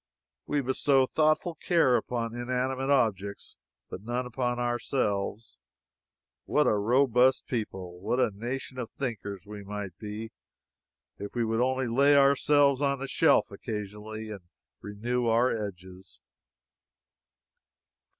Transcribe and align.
We 0.47 0.61
bestow 0.61 1.05
thoughtful 1.05 1.53
care 1.53 1.95
upon 1.95 2.33
inanimate 2.33 2.89
objects, 2.89 3.55
but 3.87 4.01
none 4.01 4.25
upon 4.25 4.57
ourselves. 4.57 5.59
What 6.45 6.65
a 6.65 6.73
robust 6.73 7.45
people, 7.45 7.99
what 7.99 8.19
a 8.19 8.31
nation 8.31 8.79
of 8.79 8.89
thinkers 8.89 9.45
we 9.45 9.63
might 9.63 9.95
be, 9.99 10.31
if 11.19 11.35
we 11.35 11.45
would 11.45 11.61
only 11.61 11.87
lay 11.87 12.15
ourselves 12.15 12.81
on 12.81 12.97
the 12.97 13.07
shelf 13.07 13.51
occasionally 13.51 14.31
and 14.31 14.41
renew 14.81 15.27
our 15.27 15.55
edges! 15.55 16.19